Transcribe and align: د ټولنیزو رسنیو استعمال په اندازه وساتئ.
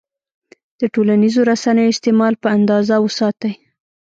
د 0.79 0.81
ټولنیزو 0.93 1.41
رسنیو 1.51 1.91
استعمال 1.93 2.33
په 2.43 2.47
اندازه 2.57 2.95
وساتئ. 3.05 3.53